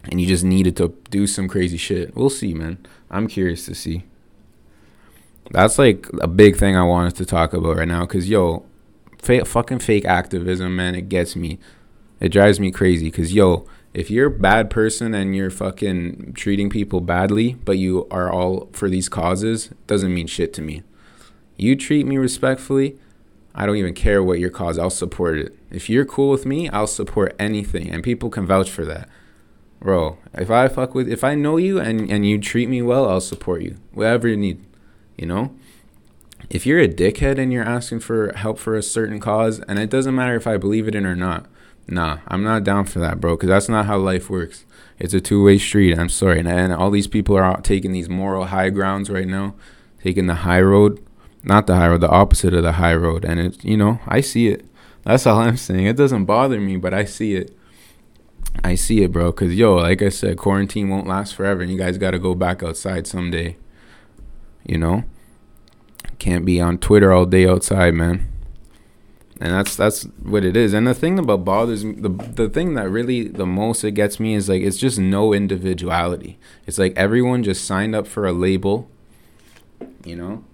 and 0.04 0.20
you 0.20 0.26
just 0.26 0.44
needed 0.44 0.76
to 0.76 0.94
do 1.10 1.28
some 1.28 1.48
crazy 1.48 1.76
shit. 1.76 2.16
We'll 2.16 2.30
see, 2.30 2.54
man. 2.54 2.84
I'm 3.08 3.28
curious 3.28 3.64
to 3.66 3.74
see. 3.74 4.04
That's 5.52 5.78
like 5.78 6.08
a 6.20 6.26
big 6.26 6.56
thing 6.56 6.76
I 6.76 6.82
wanted 6.82 7.14
to 7.16 7.24
talk 7.24 7.52
about 7.52 7.76
right 7.76 7.88
now 7.88 8.04
cuz 8.06 8.28
yo, 8.28 8.64
fake, 9.22 9.46
fucking 9.46 9.78
fake 9.78 10.04
activism, 10.04 10.76
man. 10.76 10.94
It 10.94 11.08
gets 11.08 11.34
me. 11.34 11.58
It 12.20 12.30
drives 12.30 12.60
me 12.60 12.70
crazy. 12.70 13.10
Cause 13.10 13.32
yo, 13.32 13.66
if 13.94 14.10
you're 14.10 14.28
a 14.28 14.30
bad 14.30 14.70
person 14.70 15.14
and 15.14 15.34
you're 15.34 15.50
fucking 15.50 16.34
treating 16.34 16.70
people 16.70 17.00
badly, 17.00 17.54
but 17.64 17.78
you 17.78 18.06
are 18.10 18.30
all 18.30 18.68
for 18.72 18.88
these 18.88 19.08
causes, 19.08 19.70
doesn't 19.86 20.12
mean 20.12 20.26
shit 20.26 20.52
to 20.54 20.62
me. 20.62 20.82
You 21.56 21.76
treat 21.76 22.06
me 22.06 22.16
respectfully, 22.16 22.98
I 23.54 23.66
don't 23.66 23.76
even 23.76 23.94
care 23.94 24.22
what 24.22 24.38
your 24.38 24.50
cause. 24.50 24.78
I'll 24.78 24.88
support 24.88 25.38
it. 25.38 25.54
If 25.70 25.90
you're 25.90 26.06
cool 26.06 26.30
with 26.30 26.46
me, 26.46 26.68
I'll 26.70 26.86
support 26.86 27.36
anything, 27.38 27.90
and 27.90 28.02
people 28.02 28.30
can 28.30 28.46
vouch 28.46 28.70
for 28.70 28.86
that, 28.86 29.08
bro. 29.78 30.16
If 30.32 30.50
I 30.50 30.68
fuck 30.68 30.94
with, 30.94 31.08
if 31.08 31.22
I 31.22 31.34
know 31.34 31.58
you 31.58 31.78
and 31.78 32.10
and 32.10 32.26
you 32.26 32.38
treat 32.38 32.70
me 32.70 32.80
well, 32.80 33.08
I'll 33.08 33.20
support 33.20 33.60
you, 33.60 33.76
whatever 33.92 34.26
you 34.26 34.38
need, 34.38 34.64
you 35.18 35.26
know 35.26 35.54
if 36.50 36.66
you're 36.66 36.80
a 36.80 36.88
dickhead 36.88 37.38
and 37.38 37.52
you're 37.52 37.64
asking 37.64 38.00
for 38.00 38.32
help 38.34 38.58
for 38.58 38.74
a 38.74 38.82
certain 38.82 39.20
cause, 39.20 39.60
and 39.60 39.78
it 39.78 39.90
doesn't 39.90 40.14
matter 40.14 40.34
if 40.34 40.46
I 40.46 40.56
believe 40.56 40.88
it 40.88 40.94
in 40.94 41.06
or 41.06 41.16
not, 41.16 41.46
nah, 41.86 42.18
I'm 42.28 42.42
not 42.42 42.64
down 42.64 42.84
for 42.84 42.98
that, 43.00 43.20
bro, 43.20 43.36
because 43.36 43.48
that's 43.48 43.68
not 43.68 43.86
how 43.86 43.98
life 43.98 44.28
works. 44.30 44.64
It's 44.98 45.14
a 45.14 45.20
two 45.20 45.42
way 45.42 45.58
street. 45.58 45.98
I'm 45.98 46.08
sorry. 46.08 46.38
And, 46.38 46.48
and 46.48 46.72
all 46.72 46.90
these 46.90 47.06
people 47.08 47.36
are 47.36 47.44
out 47.44 47.64
taking 47.64 47.92
these 47.92 48.08
moral 48.08 48.46
high 48.46 48.70
grounds 48.70 49.10
right 49.10 49.26
now, 49.26 49.54
taking 50.02 50.26
the 50.26 50.36
high 50.36 50.60
road, 50.60 51.04
not 51.42 51.66
the 51.66 51.76
high 51.76 51.88
road, 51.88 52.02
the 52.02 52.08
opposite 52.08 52.54
of 52.54 52.62
the 52.62 52.72
high 52.72 52.94
road. 52.94 53.24
And 53.24 53.40
it's, 53.40 53.64
you 53.64 53.76
know, 53.76 54.00
I 54.06 54.20
see 54.20 54.48
it. 54.48 54.64
That's 55.04 55.26
all 55.26 55.40
I'm 55.40 55.56
saying. 55.56 55.86
It 55.86 55.96
doesn't 55.96 56.26
bother 56.26 56.60
me, 56.60 56.76
but 56.76 56.94
I 56.94 57.04
see 57.04 57.34
it. 57.34 57.56
I 58.62 58.74
see 58.74 59.02
it, 59.02 59.10
bro. 59.10 59.32
Cause 59.32 59.52
yo, 59.52 59.76
like 59.76 60.02
I 60.02 60.08
said, 60.10 60.36
quarantine 60.36 60.88
won't 60.88 61.08
last 61.08 61.34
forever, 61.34 61.62
and 61.62 61.70
you 61.70 61.78
guys 61.78 61.98
got 61.98 62.12
to 62.12 62.18
go 62.18 62.34
back 62.34 62.62
outside 62.62 63.06
someday. 63.06 63.56
You 64.64 64.78
know, 64.78 65.04
can't 66.22 66.44
be 66.44 66.60
on 66.60 66.78
Twitter 66.78 67.12
all 67.12 67.26
day 67.26 67.46
outside, 67.46 67.94
man. 67.94 68.28
And 69.40 69.52
that's 69.52 69.74
that's 69.74 70.04
what 70.22 70.44
it 70.44 70.56
is. 70.56 70.72
And 70.72 70.86
the 70.86 70.94
thing 70.94 71.18
about 71.18 71.44
bothers 71.44 71.84
me, 71.84 71.94
the 71.94 72.08
the 72.08 72.48
thing 72.48 72.74
that 72.74 72.88
really 72.88 73.26
the 73.26 73.46
most 73.46 73.82
it 73.82 73.92
gets 73.92 74.20
me 74.20 74.34
is 74.34 74.48
like 74.48 74.62
it's 74.62 74.76
just 74.76 74.98
no 74.98 75.32
individuality. 75.32 76.38
It's 76.66 76.78
like 76.78 76.96
everyone 76.96 77.42
just 77.42 77.64
signed 77.64 77.94
up 77.94 78.06
for 78.06 78.26
a 78.26 78.32
label, 78.32 78.88
you 80.04 80.16
know. 80.16 80.44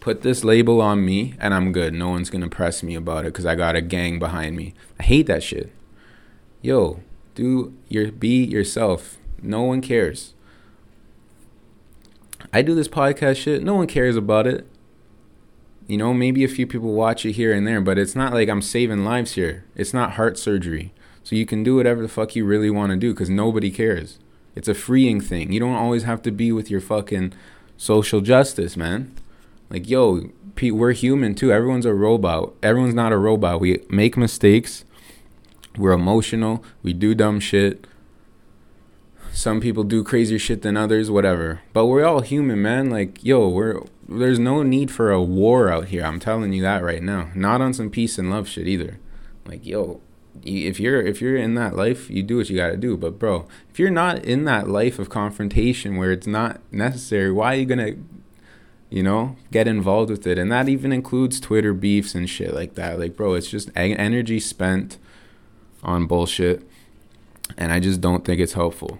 Put 0.00 0.22
this 0.22 0.42
label 0.42 0.80
on 0.80 1.04
me, 1.04 1.34
and 1.38 1.52
I'm 1.52 1.70
good. 1.72 1.92
No 1.92 2.08
one's 2.08 2.30
gonna 2.30 2.48
press 2.48 2.82
me 2.82 2.94
about 2.94 3.26
it 3.26 3.32
because 3.32 3.44
I 3.44 3.54
got 3.54 3.76
a 3.76 3.82
gang 3.82 4.18
behind 4.18 4.56
me. 4.56 4.72
I 4.98 5.02
hate 5.02 5.26
that 5.26 5.42
shit 5.42 5.70
yo, 6.60 7.00
do 7.34 7.74
your 7.88 8.10
be 8.10 8.44
yourself. 8.44 9.18
No 9.40 9.62
one 9.62 9.80
cares. 9.80 10.34
I 12.52 12.62
do 12.62 12.74
this 12.74 12.88
podcast 12.88 13.36
shit. 13.36 13.62
No 13.62 13.74
one 13.74 13.86
cares 13.86 14.16
about 14.16 14.46
it. 14.46 14.66
You 15.86 15.96
know, 15.96 16.12
maybe 16.12 16.44
a 16.44 16.48
few 16.48 16.66
people 16.66 16.92
watch 16.92 17.24
it 17.24 17.32
here 17.32 17.52
and 17.52 17.66
there, 17.66 17.80
but 17.80 17.98
it's 17.98 18.14
not 18.14 18.32
like 18.32 18.48
I'm 18.48 18.62
saving 18.62 19.04
lives 19.04 19.32
here. 19.32 19.64
It's 19.74 19.94
not 19.94 20.12
heart 20.12 20.38
surgery. 20.38 20.92
So 21.24 21.36
you 21.36 21.46
can 21.46 21.62
do 21.62 21.76
whatever 21.76 22.02
the 22.02 22.08
fuck 22.08 22.34
you 22.36 22.44
really 22.44 22.70
want 22.70 22.90
to 22.90 22.96
do 22.96 23.12
because 23.12 23.30
nobody 23.30 23.70
cares. 23.70 24.18
It's 24.54 24.68
a 24.68 24.74
freeing 24.74 25.20
thing. 25.20 25.52
You 25.52 25.60
don't 25.60 25.74
always 25.74 26.04
have 26.04 26.22
to 26.22 26.30
be 26.30 26.52
with 26.52 26.70
your 26.70 26.80
fucking 26.80 27.32
social 27.76 28.20
justice, 28.20 28.76
man. 28.76 29.14
Like, 29.70 29.88
yo, 29.88 30.30
Pete, 30.54 30.74
we're 30.74 30.92
human 30.92 31.34
too. 31.34 31.52
Everyone's 31.52 31.86
a 31.86 31.94
robot. 31.94 32.54
Everyone's 32.62 32.94
not 32.94 33.12
a 33.12 33.18
robot. 33.18 33.60
We 33.60 33.82
make 33.88 34.16
mistakes. 34.16 34.84
We're 35.76 35.92
emotional. 35.92 36.64
We 36.82 36.92
do 36.92 37.14
dumb 37.14 37.40
shit. 37.40 37.86
Some 39.38 39.60
people 39.60 39.84
do 39.84 40.02
crazier 40.02 40.36
shit 40.36 40.62
than 40.62 40.76
others, 40.76 41.12
whatever. 41.12 41.60
But 41.72 41.86
we're 41.86 42.04
all 42.04 42.22
human, 42.22 42.60
man. 42.60 42.90
Like, 42.90 43.22
yo, 43.22 43.48
we're 43.48 43.84
there's 44.08 44.40
no 44.40 44.64
need 44.64 44.90
for 44.90 45.12
a 45.12 45.22
war 45.22 45.70
out 45.70 45.90
here. 45.90 46.02
I'm 46.02 46.18
telling 46.18 46.52
you 46.52 46.60
that 46.62 46.82
right 46.82 47.00
now. 47.00 47.30
Not 47.36 47.60
on 47.60 47.72
some 47.72 47.88
peace 47.88 48.18
and 48.18 48.30
love 48.30 48.48
shit 48.48 48.66
either. 48.66 48.98
Like, 49.46 49.64
yo, 49.64 50.00
if 50.42 50.80
you're 50.80 51.00
if 51.00 51.20
you're 51.20 51.36
in 51.36 51.54
that 51.54 51.76
life, 51.76 52.10
you 52.10 52.24
do 52.24 52.38
what 52.38 52.50
you 52.50 52.56
got 52.56 52.70
to 52.70 52.76
do. 52.76 52.96
But 52.96 53.20
bro, 53.20 53.46
if 53.70 53.78
you're 53.78 53.90
not 53.90 54.24
in 54.24 54.42
that 54.46 54.68
life 54.68 54.98
of 54.98 55.08
confrontation 55.08 55.96
where 55.96 56.10
it's 56.10 56.26
not 56.26 56.60
necessary, 56.72 57.30
why 57.30 57.54
are 57.54 57.58
you 57.58 57.66
going 57.66 57.94
to 57.94 57.96
you 58.90 59.04
know, 59.04 59.36
get 59.52 59.68
involved 59.68 60.10
with 60.10 60.26
it? 60.26 60.36
And 60.36 60.50
that 60.50 60.68
even 60.68 60.90
includes 60.90 61.38
Twitter 61.38 61.72
beefs 61.72 62.12
and 62.12 62.28
shit 62.28 62.54
like 62.54 62.74
that. 62.74 62.98
Like, 62.98 63.16
bro, 63.16 63.34
it's 63.34 63.48
just 63.48 63.70
energy 63.76 64.40
spent 64.40 64.98
on 65.84 66.06
bullshit, 66.08 66.68
and 67.56 67.70
I 67.72 67.78
just 67.78 68.00
don't 68.00 68.24
think 68.24 68.40
it's 68.40 68.54
helpful. 68.54 68.98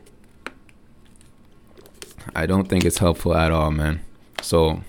I 2.34 2.46
don't 2.46 2.68
think 2.68 2.84
it's 2.84 2.98
helpful 2.98 3.34
at 3.34 3.52
all, 3.52 3.70
man. 3.70 4.00
So 4.42 4.82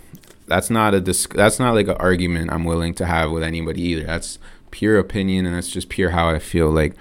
that's 0.48 0.70
not 0.70 0.94
a 0.94 1.02
disc- 1.02 1.34
that's 1.34 1.60
not 1.60 1.74
like 1.74 1.88
an 1.88 1.98
argument 1.98 2.52
I'm 2.52 2.66
willing 2.66 2.94
to 2.96 3.06
have 3.06 3.32
with 3.32 3.44
anybody 3.44 3.82
either. 3.82 4.06
That's 4.06 4.40
pure 4.72 4.98
opinion 5.00 5.46
and 5.46 5.56
that's 5.56 5.70
just 5.70 5.90
pure 5.90 6.12
how 6.12 6.30
I 6.30 6.40
feel 6.40 6.70
like 6.70 6.96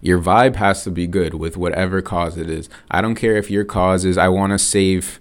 your 0.00 0.20
vibe 0.20 0.56
has 0.56 0.84
to 0.84 0.90
be 0.90 1.06
good 1.06 1.34
with 1.34 1.56
whatever 1.56 2.00
cause 2.00 2.36
it 2.36 2.48
is. 2.48 2.68
I 2.90 3.00
don't 3.00 3.14
care 3.14 3.36
if 3.36 3.50
your 3.50 3.64
cause 3.64 4.04
is 4.04 4.16
I 4.16 4.28
want 4.28 4.52
to 4.52 4.58
save 4.58 5.20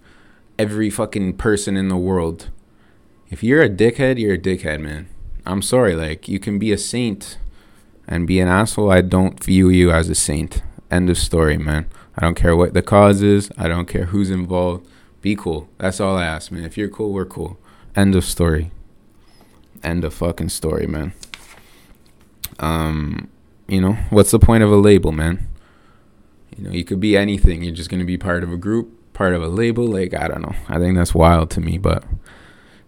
every 0.59 0.89
fucking 0.89 1.37
person 1.37 1.75
in 1.75 1.87
the 1.87 1.97
world. 1.97 2.49
If 3.29 3.43
you're 3.43 3.63
a 3.63 3.69
dickhead, 3.69 4.19
you're 4.19 4.35
a 4.35 4.39
dickhead, 4.39 4.81
man. 4.81 5.09
I'm 5.45 5.61
sorry, 5.61 5.95
like 5.95 6.27
you 6.27 6.39
can 6.39 6.59
be 6.59 6.71
a 6.71 6.77
saint 6.77 7.37
and 8.07 8.27
be 8.27 8.39
an 8.39 8.47
asshole, 8.47 8.91
I 8.91 9.01
don't 9.01 9.43
view 9.43 9.69
you 9.69 9.91
as 9.91 10.09
a 10.09 10.15
saint. 10.15 10.61
End 10.91 11.09
of 11.09 11.17
story, 11.17 11.57
man. 11.57 11.87
I 12.17 12.21
don't 12.21 12.35
care 12.35 12.55
what 12.55 12.73
the 12.73 12.81
cause 12.81 13.21
is. 13.21 13.51
I 13.57 13.67
don't 13.67 13.87
care 13.87 14.05
who's 14.05 14.29
involved. 14.29 14.87
Be 15.21 15.35
cool. 15.35 15.69
That's 15.77 15.99
all 15.99 16.17
I 16.17 16.25
ask, 16.25 16.51
man. 16.51 16.63
If 16.63 16.77
you're 16.77 16.89
cool, 16.89 17.11
we're 17.11 17.25
cool. 17.25 17.57
End 17.95 18.15
of 18.15 18.23
story. 18.23 18.71
End 19.83 20.03
of 20.03 20.13
fucking 20.13 20.49
story, 20.49 20.87
man. 20.87 21.13
Um, 22.59 23.29
you 23.67 23.81
know, 23.81 23.93
what's 24.09 24.31
the 24.31 24.39
point 24.39 24.63
of 24.63 24.71
a 24.71 24.75
label, 24.75 25.11
man? 25.11 25.47
You 26.55 26.63
know, 26.65 26.71
you 26.71 26.85
could 26.85 26.99
be 26.99 27.17
anything. 27.17 27.63
You're 27.63 27.75
just 27.75 27.89
gonna 27.89 28.05
be 28.05 28.17
part 28.17 28.43
of 28.43 28.51
a 28.51 28.57
group, 28.57 29.13
part 29.13 29.33
of 29.33 29.43
a 29.43 29.47
label. 29.47 29.85
Like 29.87 30.13
I 30.13 30.27
don't 30.27 30.41
know. 30.41 30.55
I 30.69 30.77
think 30.77 30.95
that's 30.95 31.13
wild 31.13 31.49
to 31.51 31.61
me, 31.61 31.77
but 31.77 32.03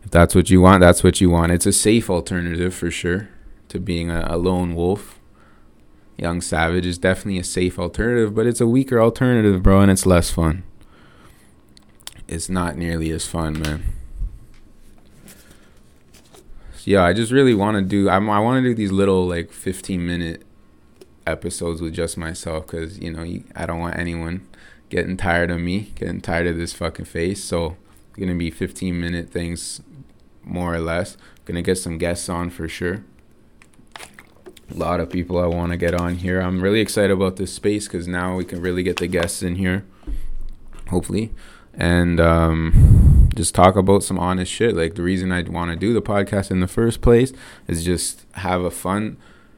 if 0.03 0.12
that's 0.12 0.34
what 0.34 0.50
you 0.50 0.62
want, 0.62 0.81
that's 0.81 1.03
what 1.03 1.19
you 1.19 1.29
want. 1.29 1.51
It's 1.51 1.65
a 1.65 1.74
safe 1.74 2.10
alternative 2.10 2.74
for 2.74 2.89
sure 2.89 3.29
to 3.69 3.79
being 3.79 4.10
a, 4.10 4.25
a 4.29 4.38
lone 4.38 4.74
wolf. 4.74 5.16
Young 6.17 6.41
Savage 6.41 6.86
is 6.86 6.97
definitely 6.97 7.39
a 7.39 7.43
safe 7.43 7.77
alternative, 7.77 8.33
but 8.33 8.47
it's 8.47 8.59
a 8.59 8.67
weaker 8.67 9.00
alternative, 9.00 9.62
bro, 9.62 9.81
and 9.81 9.91
it's 9.91 10.05
less 10.05 10.31
fun. 10.31 10.63
It's 12.27 12.50
not 12.50 12.75
nearly 12.75 13.12
as 13.12 13.27
fun, 13.27 13.59
man. 13.59 13.83
So 16.75 16.83
yeah, 16.86 17.03
I 17.03 17.13
just 17.13 17.31
really 17.31 17.53
want 17.53 17.77
to 17.77 17.83
do. 17.83 18.09
I'm, 18.09 18.29
I 18.29 18.39
want 18.39 18.63
to 18.63 18.69
do 18.69 18.74
these 18.74 18.91
little 18.91 19.27
like 19.27 19.51
15 19.51 20.05
minute 20.05 20.41
episodes 21.27 21.81
with 21.81 21.93
just 21.93 22.17
myself, 22.17 22.65
because 22.65 22.97
you 22.97 23.12
know 23.12 23.24
I 23.55 23.65
don't 23.67 23.79
want 23.79 23.97
anyone 23.97 24.47
getting 24.89 25.17
tired 25.17 25.51
of 25.51 25.59
me, 25.59 25.91
getting 25.95 26.19
tired 26.19 26.47
of 26.47 26.57
this 26.57 26.74
fucking 26.74 27.05
face. 27.05 27.43
So 27.43 27.77
it's 28.09 28.19
gonna 28.19 28.33
be 28.33 28.50
15 28.50 29.00
minute 29.00 29.29
things, 29.29 29.81
more 30.43 30.74
or 30.74 30.79
less. 30.79 31.15
Gonna 31.45 31.62
get 31.62 31.77
some 31.77 32.00
guests 32.00 32.27
on 32.27 32.50
for 32.50 32.67
sure 32.67 33.03
a 34.69 34.74
lot 34.74 35.00
of 35.00 35.09
people 35.09 35.39
I 35.39 35.47
want 35.47 35.71
to 35.71 35.77
get 35.77 35.93
on 35.93 36.15
here. 36.15 36.41
I'm 36.41 36.62
really 36.62 36.79
excited 36.79 37.12
about 37.12 37.38
this 37.38 37.53
space 37.53 37.88
because 37.88 38.07
now 38.07 38.36
we 38.36 38.45
can 38.45 38.62
really 38.62 38.83
get 38.83 38.97
the 38.97 39.07
guests 39.07 39.41
in 39.41 39.55
here, 39.55 39.86
hopefully, 40.89 41.31
and 41.74 42.19
um, 42.19 43.29
just 43.36 43.55
talk 43.55 43.75
about 43.75 44.03
some 44.03 44.19
honest 44.19 44.51
shit. 44.51 44.75
Like 44.75 44.95
the 44.95 45.03
reason 45.03 45.31
I 45.31 45.43
want 45.43 45.71
to 45.71 45.77
do 45.77 45.93
the 45.93 46.01
podcast 46.01 46.51
in 46.51 46.59
the 46.59 46.67
first 46.67 47.01
place 47.01 47.31
is 47.67 47.86
just 47.86 48.25
have 48.33 48.62
a 48.62 48.71
fun, 48.71 49.17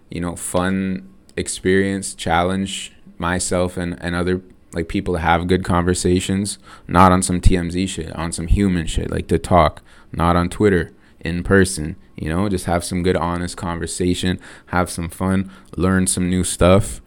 you 0.10 0.22
know, 0.22 0.36
fun 0.36 1.10
experience, 1.36 2.14
challenge 2.14 2.94
myself 3.18 3.78
and, 3.78 4.02
and 4.02 4.16
other 4.16 4.42
like 4.74 4.88
people 4.88 5.16
to 5.16 5.20
have 5.20 5.48
good 5.48 5.64
conversations, 5.64 6.60
not 6.88 7.12
on 7.12 7.24
some 7.24 7.42
TMZ 7.42 7.88
shit, 7.90 8.16
on 8.16 8.32
some 8.32 8.48
human 8.48 8.86
shit, 8.86 9.10
like 9.10 9.28
to 9.28 9.40
talk, 9.40 9.82
not 10.12 10.36
on 10.36 10.50
Twitter, 10.50 10.92
in 11.22 11.44
person 11.44 11.96
you 12.20 12.28
know, 12.28 12.50
just 12.50 12.66
have 12.66 12.84
some 12.84 13.02
good, 13.02 13.16
honest 13.16 13.56
conversation, 13.56 14.42
have 14.68 14.90
some 14.90 15.08
fun, 15.08 15.50
learn 15.78 16.06
some 16.06 16.30
new 16.30 16.44
stuff. 16.44 17.02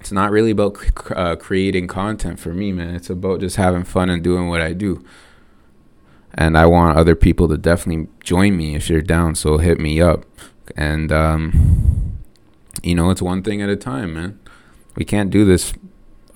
It's 0.00 0.12
not 0.12 0.30
really 0.30 0.50
about 0.50 0.76
uh, 1.16 1.34
creating 1.36 1.86
content 1.86 2.38
for 2.38 2.52
me, 2.52 2.70
man. 2.70 2.94
It's 2.94 3.08
about 3.08 3.40
just 3.40 3.56
having 3.56 3.84
fun 3.84 4.10
and 4.10 4.22
doing 4.22 4.48
what 4.48 4.60
I 4.60 4.74
do. 4.74 5.02
And 6.34 6.58
I 6.58 6.66
want 6.66 6.98
other 6.98 7.14
people 7.14 7.48
to 7.48 7.56
definitely 7.56 8.08
join 8.22 8.54
me 8.54 8.74
if 8.74 8.90
you're 8.90 9.00
down. 9.00 9.34
So 9.34 9.56
hit 9.56 9.80
me 9.80 9.98
up. 9.98 10.26
And, 10.76 11.10
um, 11.10 12.18
you 12.82 12.94
know, 12.94 13.08
it's 13.08 13.22
one 13.22 13.42
thing 13.42 13.62
at 13.62 13.70
a 13.70 13.76
time, 13.76 14.12
man. 14.12 14.38
We 14.94 15.06
can't 15.06 15.30
do 15.30 15.46
this 15.46 15.72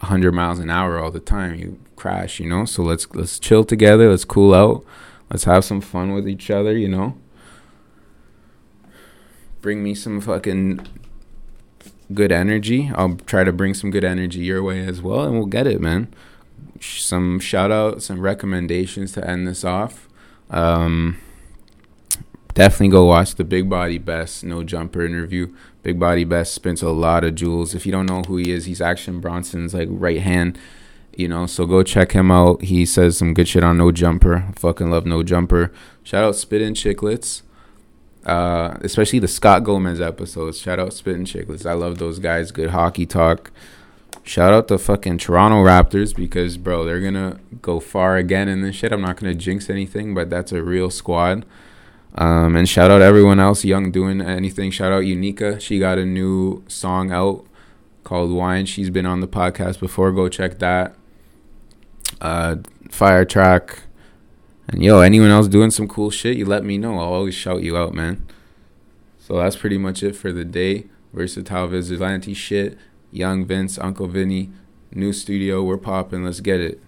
100 0.01 0.33
miles 0.33 0.59
an 0.59 0.71
hour 0.71 0.99
all 0.99 1.11
the 1.11 1.21
time. 1.21 1.57
You 1.57 1.79
crash, 1.95 2.41
you 2.41 2.49
know. 2.49 2.65
So 2.65 2.83
let's 2.83 3.07
let's 3.15 3.39
chill 3.39 3.65
together. 3.65 4.09
Let's 4.09 4.25
cool 4.25 4.55
out. 4.55 4.83
Let's 5.33 5.45
have 5.45 5.65
some 5.65 5.81
fun 5.81 6.13
with 6.13 6.29
each 6.29 6.49
other, 6.49 6.77
you 6.79 6.89
know 6.89 7.17
bring 9.63 9.83
me 9.83 9.95
some 9.95 10.21
fucking 10.21 10.87
good 12.13 12.33
energy. 12.33 12.91
I'll 12.95 13.15
try 13.15 13.45
to 13.45 13.53
bring 13.53 13.73
some 13.73 13.91
good 13.91 14.05
energy 14.05 14.41
your 14.41 14.63
way 14.63 14.85
as 14.85 15.01
well, 15.01 15.23
and 15.23 15.35
we'll 15.35 15.47
get 15.47 15.67
it, 15.67 15.81
man. 15.81 16.13
Some 16.81 17.39
shout 17.39 17.71
outs 17.71 18.11
and 18.11 18.21
recommendations 18.21 19.13
to 19.13 19.27
end 19.27 19.47
this 19.47 19.65
off. 19.65 20.09
Um, 20.51 21.19
definitely 22.55 22.89
go 22.89 23.07
watch 23.07 23.37
the 23.37 23.45
Big 23.45 23.71
Body 23.71 23.99
Bes 23.99 24.43
No 24.43 24.65
Jumper 24.65 25.07
interview. 25.07 25.55
Big 25.83 25.99
Body 25.99 26.25
Bes 26.25 26.51
spends 26.51 26.83
a 26.83 26.91
lot 26.91 27.25
of 27.25 27.37
jewels. 27.37 27.75
If 27.75 27.87
you 27.87 27.93
don't 27.93 28.07
know 28.07 28.23
who 28.23 28.37
he 28.37 28.51
is, 28.51 28.67
he's 28.67 28.81
Action 28.81 29.21
Bronson's 29.21 29.73
like 29.73 29.89
right 29.91 30.21
hand. 30.21 30.59
You 31.15 31.29
know, 31.29 31.47
so 31.47 31.67
go 31.67 31.83
check 31.83 32.13
him 32.13 32.31
out. 32.31 32.63
He 32.63 32.87
says 32.87 33.19
some 33.19 33.35
good 33.35 33.47
shit 33.47 33.63
on 33.63 33.77
No 33.77 33.93
Jumper. 33.93 34.47
fucking 34.57 34.91
love 34.91 35.05
No 35.05 35.23
Jumper. 35.23 35.71
Shout 36.03 36.25
out 36.25 36.37
Spittin' 36.37 36.75
Chicklets 36.75 37.43
uh, 38.25 38.77
especially 38.83 39.19
the 39.19 39.29
Scott 39.29 39.65
Gomez 39.65 40.01
episodes. 40.01 40.59
Shout 40.59 40.79
out 40.79 40.93
Spittin' 40.93 41.25
Chicklets. 41.25 41.67
I 41.67 41.73
love 41.73 41.99
those 41.99 42.19
guys. 42.19 42.51
Good 42.51 42.71
hockey 42.71 43.07
talk. 43.07 43.51
Shout 44.25 44.53
out 44.53 44.69
the 44.69 44.79
fucking 44.79 45.19
Toronto 45.19 45.65
Raptors 45.65 46.15
because, 46.15 46.57
bro, 46.57 46.85
they're 46.85 47.01
to 47.15 47.41
go 47.61 47.81
far 47.81 48.17
again 48.17 48.49
in 48.49 48.63
this 48.63 48.77
shit. 48.77 48.93
I'm 48.93 49.01
not 49.01 49.17
to 49.33 49.39
jinx 49.39 49.69
anything, 49.69 50.15
but 50.15 50.31
that's 50.31 50.53
a 50.53 50.63
real 50.63 50.91
squad. 50.91 51.45
Um, 52.15 52.55
and 52.55 52.69
shout 52.69 52.91
out 52.91 53.03
everyone 53.03 53.41
else 53.41 53.65
young 53.65 53.91
doing 53.91 54.21
anything. 54.21 54.71
Shout 54.71 54.93
out 54.93 55.01
Unica. 55.07 55.59
She 55.59 55.81
got 55.81 55.99
a 55.99 56.07
new 56.07 56.63
song 56.69 57.11
out 57.11 57.45
called 58.05 58.31
Wine. 58.31 58.67
She's 58.67 58.91
been 58.91 59.07
on 59.07 59.21
the 59.21 59.27
podcast 59.29 59.81
before. 59.81 60.13
Go 60.13 60.29
check 60.29 60.61
that. 60.61 60.95
Uh, 62.21 62.57
Fire 62.91 63.25
Track. 63.25 63.85
And 64.69 64.83
yo, 64.83 65.01
anyone 65.01 65.31
else 65.31 65.49
doing 65.49 65.71
some 65.71 65.89
cool 65.89 66.11
shit, 66.11 66.37
you 66.37 66.45
let 66.45 66.65
me 66.65 66.79
know. 66.79 66.95
I'll 66.95 67.13
always 67.13 67.35
shout 67.35 67.63
you 67.63 67.77
out, 67.77 67.95
man. 67.95 68.27
So 69.19 69.37
that's 69.39 69.57
pretty 69.57 69.79
much 69.79 70.03
it 70.03 70.15
for 70.17 70.33
the 70.33 70.45
day. 70.45 70.87
Versatile 71.13 71.69
Vigilante 71.69 72.35
shit. 72.35 72.79
Young 73.11 73.45
Vince, 73.45 73.79
Uncle 73.79 74.07
Vinny, 74.07 74.51
new 74.93 75.13
studio. 75.13 75.63
We're 75.63 75.77
popping. 75.77 76.25
Let's 76.25 76.41
get 76.41 76.61
it. 76.61 76.81